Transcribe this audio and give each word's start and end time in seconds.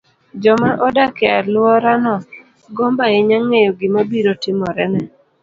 joma 0.43 0.71
odak 0.87 1.15
e 1.27 1.29
alworano 1.39 2.15
gombo 2.75 3.01
ahinya 3.07 3.37
ng'eyo 3.45 3.71
gima 3.79 4.01
biro 4.09 4.33
timore 4.41 4.85
ne 4.93 5.01